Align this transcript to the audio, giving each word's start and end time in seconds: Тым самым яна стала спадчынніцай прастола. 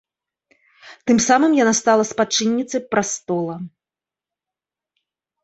Тым 1.11 1.17
самым 1.29 1.51
яна 1.63 1.73
стала 1.81 2.03
спадчынніцай 2.13 2.81
прастола. 2.95 3.55